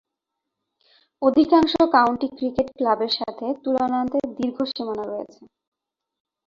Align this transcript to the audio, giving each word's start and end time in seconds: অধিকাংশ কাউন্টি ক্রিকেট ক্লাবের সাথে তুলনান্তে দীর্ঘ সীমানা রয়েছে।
অধিকাংশ 1.21 1.73
কাউন্টি 1.93 2.27
ক্রিকেট 2.37 2.67
ক্লাবের 2.77 3.11
সাথে 3.19 3.45
তুলনান্তে 3.63 4.19
দীর্ঘ 4.37 4.57
সীমানা 4.71 5.03
রয়েছে। 5.05 5.41